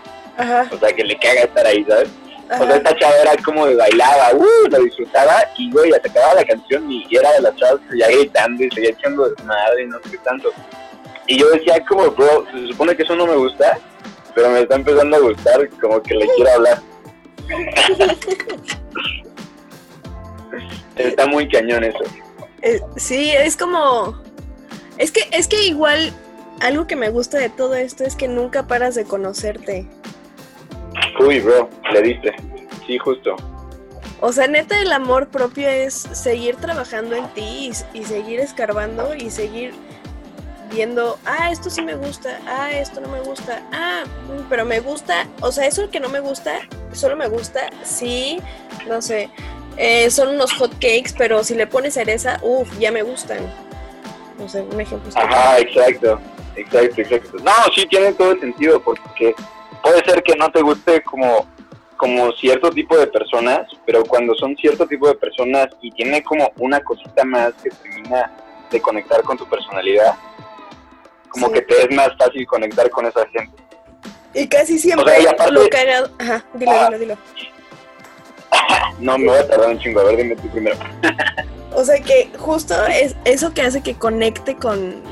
[0.72, 2.10] O sea, que le caga estar ahí, ¿sabes?
[2.50, 6.08] O sea, esta chava era como de bailaba, uh, lo disfrutaba y, güey, ya se
[6.08, 9.82] acababa la canción y era de las chavas que seguía gritando y seguía echando desmadre
[9.82, 10.50] y no sé qué tanto.
[11.26, 13.78] Y yo decía como, bro, se supone que eso no me gusta,
[14.34, 16.80] pero me está empezando a gustar, como que le quiero hablar.
[20.96, 22.00] Está muy cañón eso.
[22.62, 24.20] Eh, sí, es como...
[24.96, 26.12] Es que, es que igual
[26.60, 29.86] algo que me gusta de todo esto es que nunca paras de conocerte.
[31.18, 32.34] Uy, bro, le diste.
[32.86, 33.36] Sí, justo.
[34.20, 39.14] O sea, neta, el amor propio es seguir trabajando en ti y, y, seguir escarbando
[39.14, 39.72] y seguir
[40.70, 44.80] viendo, ah, esto sí me gusta, ah, esto no me gusta, ah, mm, pero me
[44.80, 46.60] gusta, o sea, eso que no me gusta,
[46.92, 48.38] solo me gusta, sí,
[48.86, 49.30] no sé,
[49.76, 53.38] eh, son unos hot cakes, pero si le pones cereza, uff, ya me gustan.
[54.38, 55.10] No sé, un ejemplo.
[55.14, 56.20] Ajá, exacto,
[56.56, 57.38] exacto, exacto.
[57.38, 59.34] No, sí, tiene todo el sentido, porque
[59.82, 61.46] puede ser que no te guste como
[61.98, 66.48] como cierto tipo de personas, pero cuando son cierto tipo de personas y tiene como
[66.58, 68.32] una cosita más que termina
[68.70, 70.14] de conectar con tu personalidad,
[71.28, 73.62] como que te es más fácil conectar con esa gente.
[74.32, 75.12] Y casi siempre
[75.50, 76.10] lo cagado.
[76.18, 76.84] Ajá, dilo, ah.
[76.86, 77.18] dilo, dilo.
[79.00, 80.00] no, me voy a tardar un chingo.
[80.00, 80.76] A ver, dime tú primero.
[81.74, 85.02] o sea que justo es eso que hace que conecte con.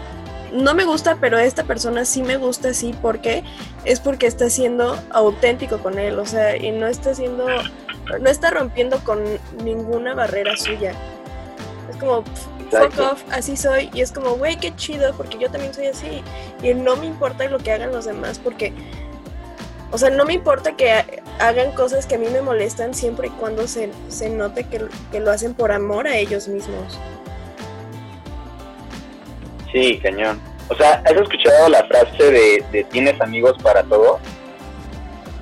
[0.57, 2.95] No me gusta, pero esta persona sí me gusta, sí.
[3.03, 3.45] ¿Por qué?
[3.85, 6.19] Es porque está siendo auténtico con él.
[6.19, 7.47] O sea, y no está siendo.
[8.21, 9.23] No está rompiendo con
[9.63, 10.95] ninguna barrera suya.
[11.91, 12.23] Es como,
[12.71, 13.91] fuck off, así soy.
[13.93, 16.23] Y es como, güey, qué chido, porque yo también soy así.
[16.63, 18.73] Y no me importa lo que hagan los demás, porque,
[19.91, 23.31] o sea, no me importa que hagan cosas que a mí me molestan siempre y
[23.31, 26.99] cuando se, se note que, que lo hacen por amor a ellos mismos.
[29.73, 30.41] Sí, cañón.
[30.69, 34.19] O sea, ¿has escuchado la frase de, de tienes amigos para todo?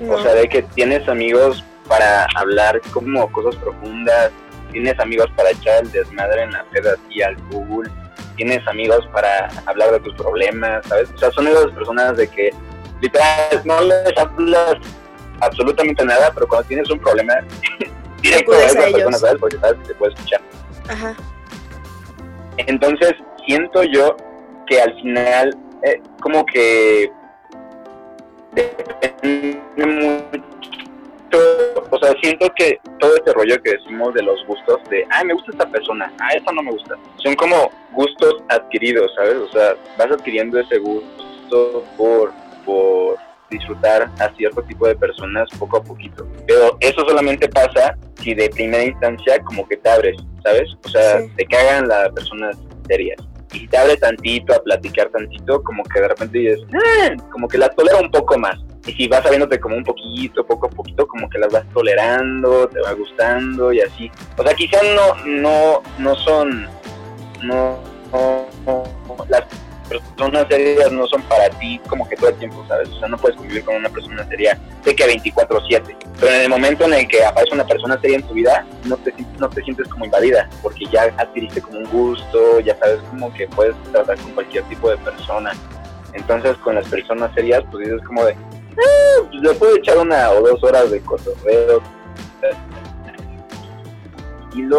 [0.09, 4.31] O sea, de que tienes amigos para hablar como cosas profundas,
[4.71, 7.89] tienes amigos para echar el desmadre en la peda así al Google,
[8.35, 11.09] tienes amigos para hablar de tus problemas, ¿sabes?
[11.15, 12.51] O sea, son esas personas de que
[13.01, 14.75] literal no les hablas
[15.39, 17.35] absolutamente nada, pero cuando tienes un problema,
[18.21, 19.37] directo a esa persona, ¿sabes?
[19.39, 20.41] Porque sabes que te puede escuchar.
[20.89, 21.15] Ajá.
[22.57, 23.13] Entonces,
[23.45, 24.15] siento yo
[24.67, 27.11] que al final, eh, como que
[28.53, 30.55] depende mucho
[31.89, 35.33] o sea, siento que todo este rollo que decimos de los gustos, de, ay, me
[35.33, 39.35] gusta esta persona, ah, esta no me gusta, son como gustos adquiridos, ¿sabes?
[39.35, 42.31] O sea, vas adquiriendo ese gusto por,
[42.65, 43.17] por
[43.49, 46.27] disfrutar a cierto tipo de personas poco a poquito.
[46.47, 50.69] Pero eso solamente pasa si de primera instancia como que te abres, ¿sabes?
[50.85, 53.17] O sea, te cagan las personas serias.
[53.55, 57.47] Y si te abres tantito a platicar tantito, como que de repente dices, ah", como
[57.47, 60.69] que la tolera un poco más y si vas sabiéndote como un poquito, poco a
[60.69, 64.11] poquito, como que las vas tolerando, te va gustando y así.
[64.37, 66.67] O sea, quizás no, no, no son,
[67.41, 67.79] no,
[69.27, 69.43] las
[69.87, 72.89] personas serias no son para ti como que todo el tiempo, ¿sabes?
[72.89, 75.95] O sea, no puedes convivir con una persona seria de que 24/7.
[76.19, 78.97] Pero en el momento en el que aparece una persona seria en tu vida, no
[78.97, 83.33] te, no te sientes como invadida, porque ya adquiriste como un gusto, ya sabes como
[83.33, 85.51] que puedes tratar con cualquier tipo de persona.
[86.13, 90.41] Entonces con las personas serias, pues dices como de, eh, le puedo echar una o
[90.41, 91.81] dos horas de cotorreo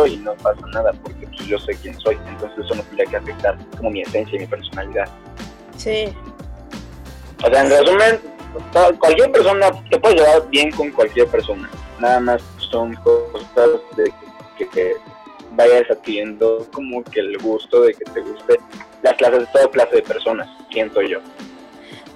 [0.06, 3.16] y no pasa nada porque pues, yo sé quién soy, entonces eso no tendría que
[3.16, 5.08] afectar como mi esencia y mi personalidad.
[5.76, 6.12] Sí.
[7.44, 8.20] O sea, en resumen,
[8.98, 11.68] cualquier persona, te puedes llevar bien con cualquier persona,
[12.00, 14.12] nada más son cosas de
[14.58, 14.94] que,
[15.52, 18.56] vayas adquiriendo como que el gusto de que te guste
[19.02, 21.20] las clases, de toda clase de personas, siento yo.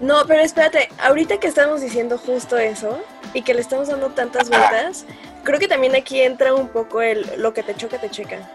[0.00, 3.00] No, pero espérate, ahorita que estamos diciendo justo eso
[3.32, 5.06] y que le estamos dando tantas vueltas,
[5.42, 8.50] creo que también aquí entra un poco el lo que te choca, te checa.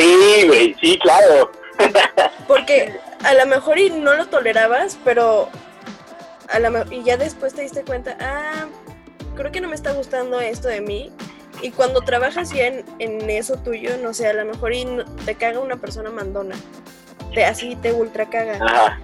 [0.00, 1.50] Sí, güey, sí, claro.
[2.48, 5.48] Porque a lo mejor y no lo tolerabas, pero
[6.48, 8.66] a la, y ya después te diste cuenta, ah,
[9.36, 11.12] creo que no me está gustando esto de mí.
[11.62, 14.86] Y cuando trabajas bien en eso tuyo, no sé, a lo mejor y
[15.26, 16.56] te caga una persona mandona.
[17.34, 18.58] Te, así te ultra caga.
[18.64, 18.98] Ajá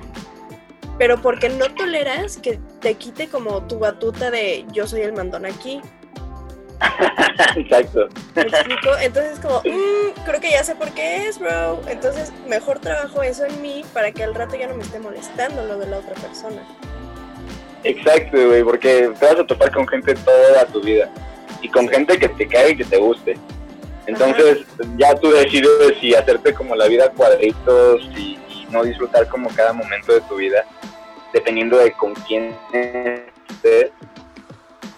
[0.99, 5.45] pero porque no toleras que te quite como tu batuta de yo soy el mandón
[5.45, 5.81] aquí.
[7.57, 8.09] Exacto.
[8.35, 8.91] ¿Me explico?
[9.01, 11.81] Entonces como, mm, creo que ya sé por qué es, bro.
[11.89, 15.65] Entonces mejor trabajo eso en mí para que al rato ya no me esté molestando
[15.65, 16.63] lo de la otra persona.
[17.85, 21.11] Exacto, güey, porque te vas a topar con gente toda tu vida.
[21.63, 23.37] Y con gente que te cae y que te guste.
[24.07, 24.65] Entonces
[24.97, 28.39] ya tú decides si hacerte como la vida cuadritos y
[28.71, 30.65] no disfrutar como cada momento de tu vida,
[31.33, 33.91] dependiendo de con quién estés,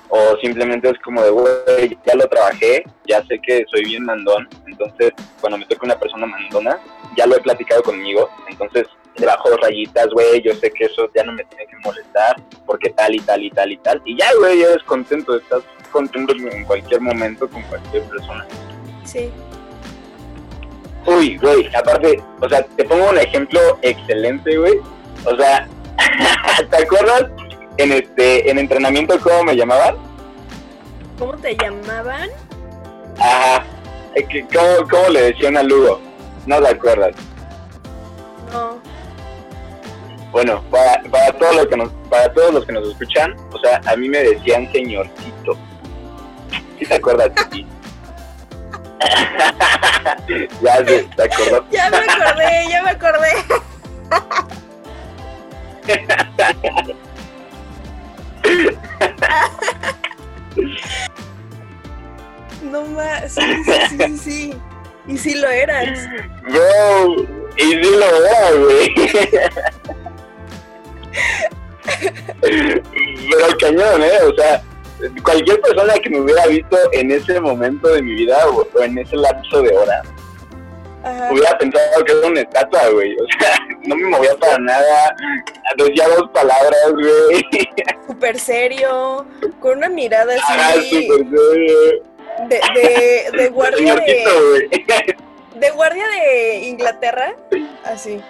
[0.08, 4.48] o simplemente es como de, güey, ya lo trabajé, ya sé que soy bien mandón,
[4.66, 6.78] entonces cuando me toca una persona mandona,
[7.16, 11.24] ya lo he platicado conmigo, entonces le bajo rayitas, güey, yo sé que eso ya
[11.24, 14.02] no me tiene que molestar, porque tal y tal y tal y tal.
[14.04, 18.46] Y ya, güey, ya eres contento, estás contento en cualquier momento con cualquier persona.
[19.04, 19.30] Sí.
[21.06, 24.74] Uy, güey, aparte, o sea, te pongo un ejemplo excelente, güey.
[25.24, 25.66] O sea,
[26.70, 27.24] ¿te acuerdas
[27.78, 29.96] en este en entrenamiento cómo me llamaban?
[31.18, 32.28] ¿Cómo te llamaban?
[33.18, 33.64] Ajá.
[34.52, 36.00] ¿Cómo, cómo le decían a Lugo?
[36.46, 37.14] No te acuerdas.
[38.52, 38.78] No.
[40.32, 43.80] Bueno, para, para, todos los que nos, para todos los que nos escuchan, o sea,
[43.86, 45.56] a mí me decían señorcito.
[46.78, 47.66] ¿Sí te acuerdas de ti?
[50.62, 51.62] ya sé, ¿te acordás?
[51.70, 53.32] Ya me acordé, ya me acordé.
[62.70, 64.54] No más, sí, sí, sí, sí.
[65.06, 66.06] Y sí lo eras.
[66.42, 67.14] Bro,
[67.56, 68.94] y sí lo era, güey.
[72.40, 74.18] Pero cañón, ¿eh?
[74.26, 74.62] O sea,
[75.22, 79.16] cualquier persona que me hubiera visto en ese momento de mi vida o en ese
[79.16, 80.02] lapso de hora,
[81.08, 81.32] Ajá.
[81.32, 83.14] hubiera pensado que era una estatua, güey.
[83.16, 83.54] O sea,
[83.86, 85.14] no me movía para nada.
[85.76, 87.44] Decía dos palabras, güey.
[88.06, 89.26] Súper serio,
[89.60, 91.78] con una mirada Ah, así súper serio.
[92.48, 95.16] de, de, de guardia de,
[95.56, 97.34] de guardia de Inglaterra.
[97.84, 98.20] Así.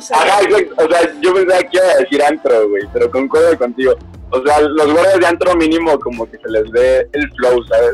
[0.00, 0.22] Serio.
[0.22, 0.38] Ajá.
[0.78, 3.94] O sea, yo pensaba que iba a decir antro, güey, pero concuerdo contigo.
[4.30, 7.90] O sea, los guardias de antro mínimo como que se les ve el flow, ¿sabes?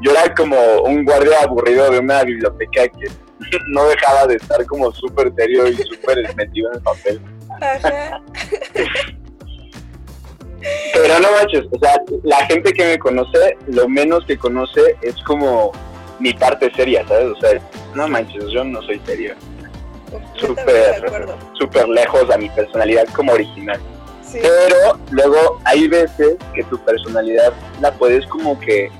[0.00, 3.06] Yo era como un guardia aburrido de una biblioteca que
[3.68, 7.20] no dejaba de estar como súper serio y súper metido en el papel.
[7.60, 8.20] Ajá.
[10.94, 15.14] Pero no manches, o sea, la gente que me conoce, lo menos que conoce es
[15.24, 15.72] como
[16.20, 17.32] mi parte seria, ¿sabes?
[17.36, 17.60] O sea,
[17.94, 19.34] no manches, yo no soy serio.
[20.36, 21.04] Súper,
[21.58, 23.80] súper lejos a mi personalidad como original.
[24.22, 24.38] Sí.
[24.40, 28.90] Pero luego hay veces que tu personalidad la puedes como que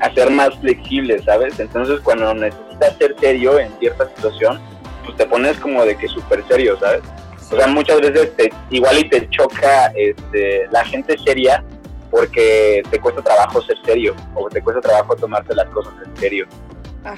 [0.00, 1.58] hacer más flexible, ¿sabes?
[1.58, 2.67] Entonces cuando necesitas
[2.98, 4.60] ser serio en cierta situación,
[5.04, 7.02] pues te pones como de que súper serio, ¿sabes?
[7.50, 11.64] O sea, muchas veces te, igual y te choca este, la gente seria
[12.10, 16.46] porque te cuesta trabajo ser serio o te cuesta trabajo tomarte las cosas en serio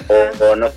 [0.09, 0.69] o, o no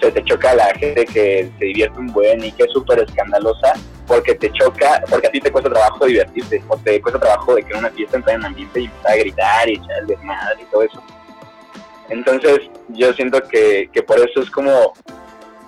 [0.00, 3.72] sé, te choca la gente que se divierte un buen y que es súper escandalosa
[4.06, 7.62] porque te choca, porque a ti te cuesta trabajo divertirte o te cuesta trabajo de
[7.62, 10.06] que en una fiesta entrar en un ambiente y empezar a gritar y echar el
[10.06, 11.02] desmadre y todo eso.
[12.10, 14.94] Entonces yo siento que, que por eso es como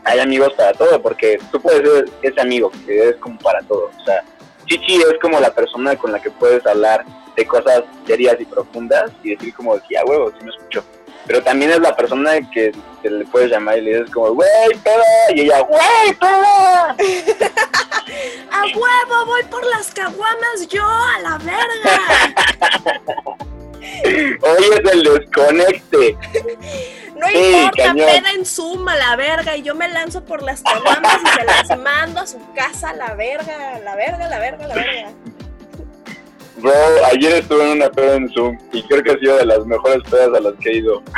[0.04, 3.90] hay amigos para todo, porque tú puedes ser ese amigo que es como para todo.
[3.98, 4.24] O sea,
[4.66, 7.04] Chichi es como la persona con la que puedes hablar
[7.36, 10.84] de cosas serias y profundas y decir como, sí, a huevo, sí me escucho.
[11.26, 12.72] Pero también es la persona que,
[13.02, 14.48] que le puedes llamar y le dices como, güey,
[14.82, 16.96] peda, y ella, güey, peda.
[18.52, 19.26] ¡A huevo!
[19.26, 20.84] ¡Voy por las caguamas yo!
[20.84, 22.00] ¡A la verga!
[24.42, 26.16] Hoy es el desconecte.
[27.16, 28.06] No Sí, importa, cañón.
[28.08, 29.56] peda en suma, la verga.
[29.56, 33.14] Y yo me lanzo por las caguamas y se las mando a su casa, la
[33.14, 35.10] verga, la verga, la verga, la verga.
[36.56, 36.72] Bro,
[37.12, 40.02] ayer estuve en una peda en Zoom y creo que ha sido de las mejores
[40.10, 41.02] pedas a las que he ido.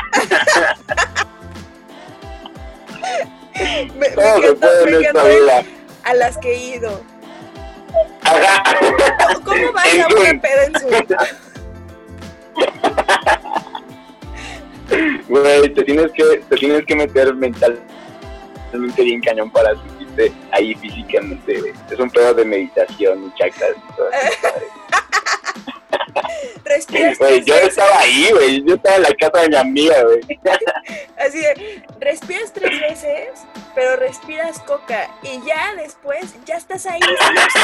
[3.54, 5.62] Me, me Todo se puede en esta vida.
[6.04, 7.00] a las que he ido.
[8.22, 8.62] Ajá.
[8.80, 10.92] ¿Cómo- ¿Cómo vas a una peda en Zoom?
[15.28, 21.60] Güey, te tienes que, te tienes que meter mentalmente bien cañón para sentirte ahí físicamente,
[21.60, 21.72] güey.
[21.90, 24.10] Es un pedo de meditación y chakras y todo.
[26.64, 28.64] Respiras yo estaba ahí, güey.
[28.64, 30.20] Yo estaba en la casa de mi amiga, güey.
[31.18, 35.10] Así de, respiras tres veces, pero respiras coca.
[35.22, 37.60] Y ya después, ya estás ahí, sí,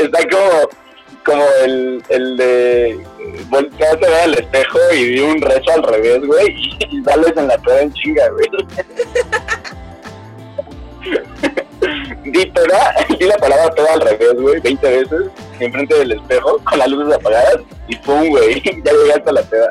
[0.00, 0.68] Está como,
[1.28, 3.06] como el, el de
[3.50, 7.48] voltearse a al espejo y di un rezo al revés, güey, y, y sales en
[7.48, 8.48] la peda en chinga, güey.
[12.24, 16.78] Di peda, di la palabra peda al revés, güey, 20 veces, enfrente del espejo, con
[16.78, 19.70] las luces apagadas, y pum, güey, ya llegaste a la peda.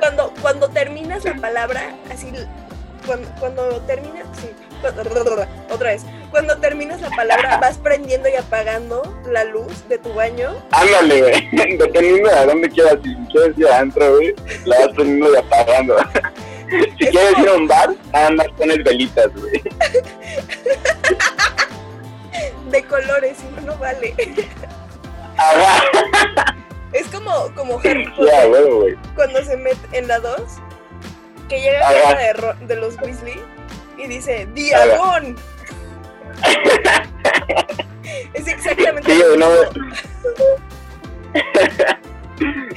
[0.00, 2.32] Cuando, cuando terminas la palabra, así,
[3.06, 4.50] cuando, cuando terminas, sí,
[5.70, 6.04] otra vez,
[6.34, 10.52] cuando terminas la palabra, vas prendiendo y apagando la luz de tu baño.
[10.72, 15.36] Ándale, güey, dependiendo de dónde quieras, si quieres ir adentro, güey, la vas prendiendo y
[15.36, 15.96] apagando.
[16.98, 19.62] Si Es quieres ir a un bar, nada más pones velitas, güey.
[22.70, 24.12] de colores, si no, no vale.
[25.36, 26.56] Ajá.
[26.92, 28.96] Es como, como Harry Potter güey.
[29.14, 30.34] cuando se mete en la 2,
[31.48, 33.40] que llega a casa de, de los Weasley
[33.98, 35.36] y dice, ¡Diagón!
[38.34, 39.48] Es exactamente Sí, lo no.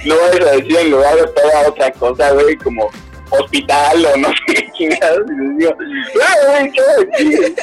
[0.05, 2.89] no vayas a decir en lugar de toda otra cosa, güey, como
[3.29, 5.25] hospital o no sé qué chingados.
[5.29, 5.75] Y les digo,
[6.23, 7.55] "Ah, güey, ¿qué voy a decir?".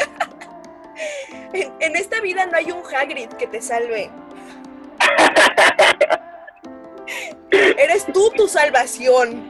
[1.52, 4.10] En, en esta vida no hay un Hagrid que te salve.
[7.50, 9.42] Eres tú tu salvación.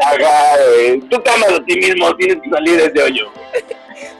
[0.00, 1.00] Ajá, güey.
[1.00, 3.32] Tú te amas a ti mismo, tienes que salir de ese hoyo.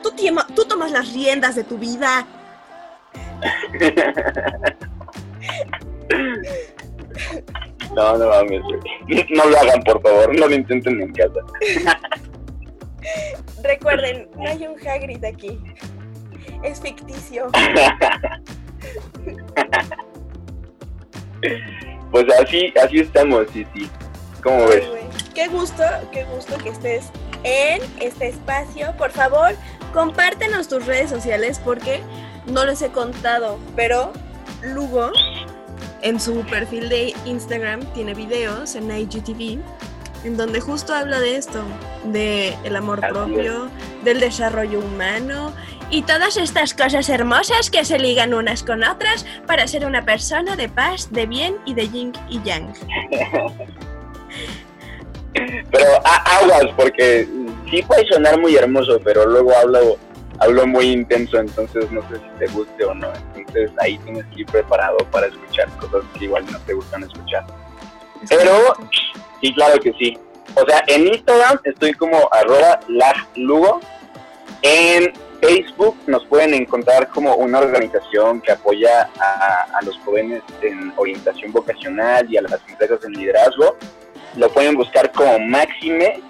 [0.09, 2.26] Tú, tiema- tú tomas las riendas de tu vida.
[7.94, 8.62] No, no mames.
[9.30, 11.40] No lo hagan, por favor, no lo intenten en casa.
[13.62, 15.59] Recuerden, no hay un Hagrid aquí.
[16.62, 17.48] Es ficticio.
[22.11, 23.90] Pues así, así estamos, sí, sí.
[24.42, 24.88] ¿Cómo Ay, ves?
[25.34, 25.82] Qué gusto,
[26.12, 27.11] qué gusto que estés
[27.45, 28.95] en este espacio.
[28.97, 29.55] Por favor,
[29.93, 32.03] compártenos tus redes sociales porque
[32.47, 34.12] no les he contado, pero
[34.62, 35.12] Lugo
[36.03, 39.61] en su perfil de Instagram tiene videos en IGTV
[40.24, 41.62] en donde justo habla de esto,
[42.05, 43.70] de el amor Así propio,
[44.05, 45.53] del desarrollo humano
[45.91, 50.57] y todas estas cosas hermosas que se ligan unas con otras para ser una persona
[50.57, 52.72] de paz, de bien y de yin y yang.
[55.35, 57.29] Pero aguas, porque
[57.70, 59.97] sí puede sonar muy hermoso, pero luego hablo,
[60.39, 63.09] hablo muy intenso, entonces no sé si te guste o no.
[63.35, 67.45] Entonces ahí tienes que ir preparado para escuchar cosas que igual no te gustan escuchar.
[68.29, 68.74] Pero-
[69.41, 70.18] Sí, claro que sí.
[70.57, 73.81] O sea, en Instagram estoy como arroba laglugo.
[74.62, 80.93] En Facebook nos pueden encontrar como una organización que apoya a, a los jóvenes en
[80.97, 83.76] orientación vocacional y a las empresas en liderazgo.
[84.37, 86.20] Lo pueden buscar como Máxime.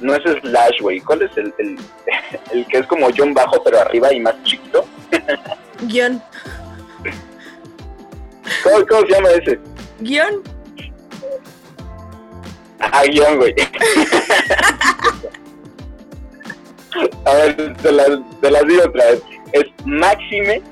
[0.00, 1.00] No es slash, güey.
[1.00, 1.78] ¿Cuál es el, el,
[2.52, 4.84] el que es como John bajo pero arriba y más chiquito?
[5.82, 6.22] Guión.
[8.64, 9.60] ¿Cómo, cómo se llama ese?
[10.00, 10.42] Guión.
[12.80, 13.54] Ah, guion, güey.
[17.24, 18.08] A ver, te las,
[18.40, 19.22] te las digo otra vez.
[19.52, 20.62] Es Maxime-org.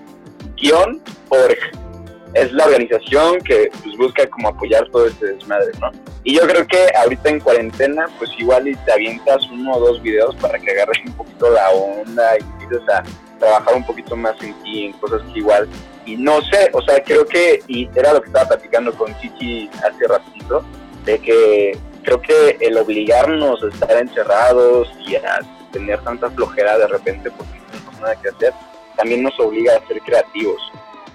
[2.35, 5.91] Es la organización que pues, busca como apoyar todo este desmadre, ¿no?
[6.23, 10.03] Y yo creo que ahorita en cuarentena, pues igual y te avientas uno o dos
[10.03, 13.03] videos para que agarres un poquito la onda y empieces a
[13.39, 15.69] trabajar un poquito más en ti, en cosas que igual.
[16.07, 19.69] Y no sé, o sea, creo que, y era lo que estaba platicando con Chichi
[19.83, 20.65] hace ratito,
[21.05, 25.41] de que creo que el obligarnos a estar encerrados y a
[25.73, 28.53] tener tanta flojera de repente porque no tenemos nada que hacer,
[28.97, 30.61] también nos obliga a ser creativos.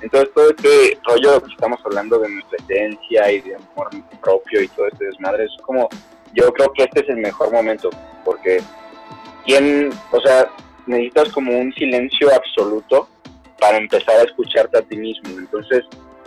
[0.05, 3.89] Entonces todo este rollo que estamos hablando de nuestra esencia y de amor
[4.21, 5.89] propio y todo este desmadre es como,
[6.33, 7.89] yo creo que este es el mejor momento
[8.23, 8.61] porque
[9.45, 10.47] ¿quién, o sea,
[10.85, 13.09] necesitas como un silencio absoluto
[13.59, 15.39] para empezar a escucharte a ti mismo.
[15.39, 15.83] Entonces,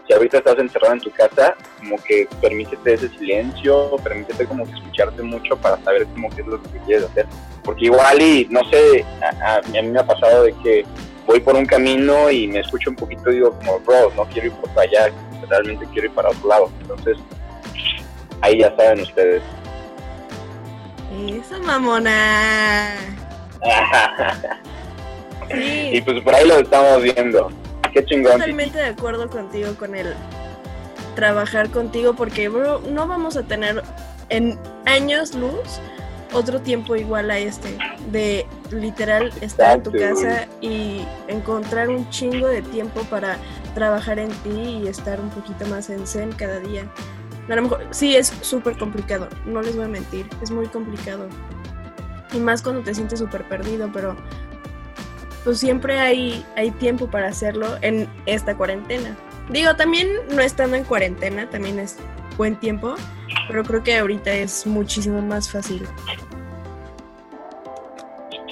[0.06, 4.72] si ahorita estás encerrado en tu casa, como que permítete ese silencio, permítete como que
[4.72, 7.26] escucharte mucho para saber como qué es lo que quieres hacer.
[7.62, 10.84] Porque igual y, no sé, a, a- a mí me ha pasado de que
[11.28, 14.48] voy por un camino y me escucho un poquito y digo como, bro, no quiero
[14.48, 15.12] ir por allá,
[15.48, 16.70] realmente quiero ir para otro lado.
[16.80, 17.18] Entonces,
[18.40, 19.42] ahí ya saben ustedes.
[21.28, 22.94] Esa mamona.
[25.50, 27.50] y Sí, pues por ahí lo estamos viendo.
[27.92, 28.32] Qué chingón.
[28.32, 30.14] totalmente de acuerdo contigo con el
[31.14, 33.82] trabajar contigo porque, bro, no vamos a tener
[34.30, 35.80] en años luz
[36.32, 37.78] otro tiempo igual a este
[38.10, 43.38] de literal estar en tu casa y encontrar un chingo de tiempo para
[43.74, 46.84] trabajar en ti y estar un poquito más en zen cada día.
[47.48, 51.26] A lo mejor sí es súper complicado, no les voy a mentir, es muy complicado.
[52.32, 54.14] Y más cuando te sientes súper perdido, pero
[55.44, 59.16] pues siempre hay, hay tiempo para hacerlo en esta cuarentena.
[59.50, 61.96] Digo, también no estando en cuarentena, también es
[62.36, 62.94] buen tiempo,
[63.48, 65.86] pero creo que ahorita es muchísimo más fácil.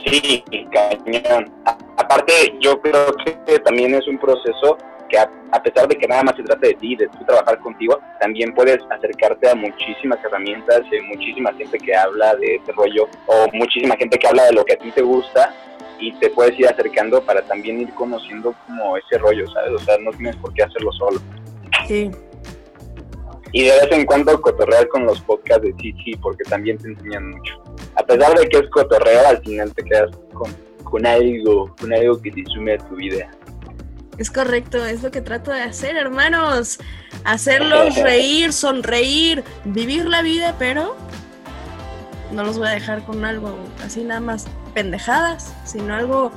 [0.04, 1.52] Sí, cañón.
[1.96, 4.78] Aparte, yo creo que también es un proceso
[5.08, 7.58] que a, a pesar de que nada más se trata de ti, de tú trabajar
[7.60, 13.08] contigo, también puedes acercarte a muchísimas herramientas, y muchísima gente que habla de este rollo,
[13.26, 15.54] o muchísima gente que habla de lo que a ti te gusta,
[16.00, 19.72] y te puedes ir acercando para también ir conociendo como ese rollo, ¿sabes?
[19.72, 21.20] O sea, no tienes por qué hacerlo solo.
[21.86, 22.10] Sí,
[23.52, 27.30] Y de vez en cuando cotorrear con los podcasts de Chichi, porque también te enseñan
[27.30, 27.62] mucho.
[27.94, 30.52] A pesar de que es cotorreo, al final te quedas con,
[30.84, 33.30] con algo, con algo que te sume a tu vida.
[34.18, 36.78] es correcto, es lo que trato de hacer, hermanos.
[37.24, 40.96] Hacerlos reír, sonreír, vivir la vida, pero
[42.32, 46.32] no los voy a dejar con algo así nada más pendejadas, sino algo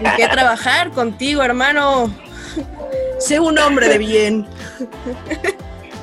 [0.00, 2.12] en que trabajar contigo, hermano.
[3.18, 4.46] Sé un hombre de bien.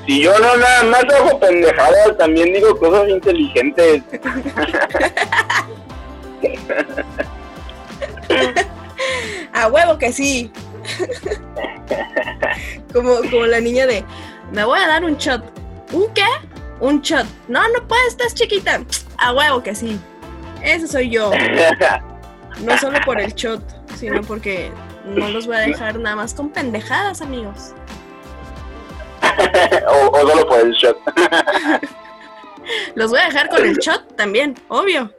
[0.05, 4.03] Si yo no nada más hago pendejadas, también digo cosas inteligentes.
[9.53, 10.51] A huevo que sí.
[12.93, 14.03] como, como la niña de,
[14.51, 15.41] me voy a dar un shot.
[15.93, 16.25] ¿Un qué?
[16.83, 17.25] Un shot.
[17.47, 18.81] No, no puedes, estás chiquita.
[19.17, 19.97] A huevo que sí.
[20.61, 21.31] Ese soy yo.
[22.61, 23.63] No solo por el shot,
[23.95, 24.71] sino porque
[25.05, 27.73] no los voy a dejar nada más con pendejadas, amigos.
[29.87, 30.95] o, o solo por el shot.
[32.95, 35.11] Los voy a dejar con el shot también, obvio.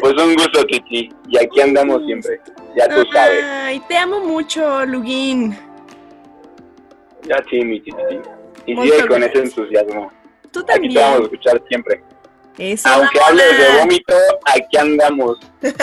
[0.00, 1.12] Pues un gusto, Titi.
[1.28, 2.40] Y aquí andamos siempre.
[2.76, 3.44] Ya tú sabes.
[3.44, 5.58] Ay, te amo mucho, Lugin.
[7.24, 8.20] Ya sí, mi Titi.
[8.66, 10.12] Y sigue con ese entusiasmo.
[10.50, 11.22] Tú Aquí te vamos a también.
[11.24, 12.02] escuchar siempre.
[12.58, 14.14] Eso, Aunque hables de vómito,
[14.46, 15.38] aquí andamos.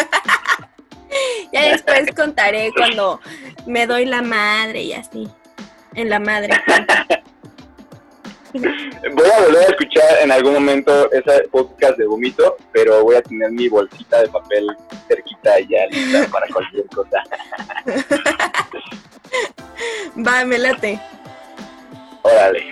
[1.52, 3.20] Ya después contaré cuando
[3.66, 5.28] me doy la madre y así.
[5.94, 6.50] En la madre.
[8.54, 13.22] Voy a volver a escuchar en algún momento ese podcast de vómito, pero voy a
[13.22, 14.68] tener mi bolsita de papel
[15.08, 17.24] cerquita ya lista para cualquier cosa.
[20.18, 21.00] Va, me late.
[22.24, 22.66] Órale.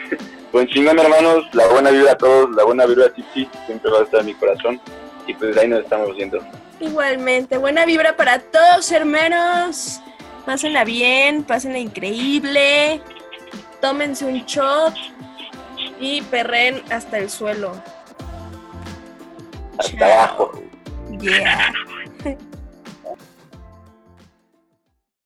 [0.51, 1.45] Pues chingón, hermanos.
[1.53, 3.47] La buena vibra a todos, la buena vibra a Titi.
[3.65, 4.81] Siempre va a estar en mi corazón.
[5.27, 6.39] Y pues ahí nos estamos viendo.
[6.79, 10.01] Igualmente, buena vibra para todos, hermanos.
[10.45, 13.01] Pásenla bien, pásenla increíble.
[13.81, 14.95] Tómense un shot
[15.99, 17.73] y perren hasta el suelo.
[19.77, 20.11] Hasta Chao.
[20.11, 20.63] abajo.
[21.19, 21.73] Yeah.